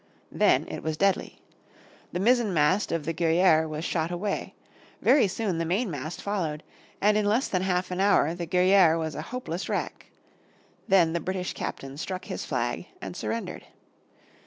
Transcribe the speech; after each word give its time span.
Then 0.31 0.67
it 0.67 0.81
was 0.81 0.97
deadly. 0.97 1.43
The 2.11 2.19
mizzen 2.19 2.55
mast 2.55 2.91
of 2.91 3.05
the 3.05 3.13
Guerriere 3.13 3.67
was 3.67 3.85
shot 3.85 4.09
away; 4.09 4.55
very 4.99 5.27
soon 5.27 5.59
the 5.59 5.63
main 5.63 5.91
mast 5.91 6.23
followed, 6.23 6.63
and 6.99 7.17
in 7.17 7.25
less 7.25 7.47
than 7.47 7.61
half 7.61 7.91
an 7.91 7.99
hour 7.99 8.33
the 8.33 8.47
Guerriere 8.47 8.97
was 8.97 9.13
a 9.13 9.21
hopeless 9.21 9.69
wreck. 9.69 10.07
Then 10.87 11.13
the 11.13 11.19
British 11.19 11.53
captain 11.53 11.97
struck 11.97 12.25
his 12.25 12.43
flag 12.45 12.87
and 12.99 13.15
surrendered. 13.15 13.65